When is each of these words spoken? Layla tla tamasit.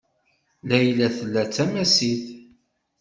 Layla 0.67 1.07
tla 1.17 1.43
tamasit. 1.55 2.25